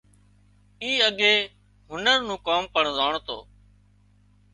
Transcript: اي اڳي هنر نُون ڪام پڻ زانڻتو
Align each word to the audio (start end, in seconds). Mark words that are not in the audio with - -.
اي 0.81 0.91
اڳي 1.07 1.33
هنر 1.91 2.17
نُون 2.27 2.37
ڪام 2.47 2.63
پڻ 2.73 2.83
زانڻتو 2.97 3.37